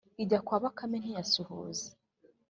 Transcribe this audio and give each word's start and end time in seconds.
ijya 0.23 0.39
kwa 0.45 0.57
Bakame 0.63 0.97
ntiyasuhuza 0.99 1.87